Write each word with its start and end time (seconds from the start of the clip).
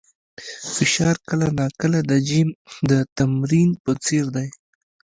فشار 0.73 1.15
کله 1.29 1.47
ناکله 1.59 1.99
د 2.09 2.11
جیم 2.27 2.49
د 2.89 2.91
تمرین 3.17 3.69
په 3.83 3.91
څېر 4.05 4.25
دی. 4.35 4.47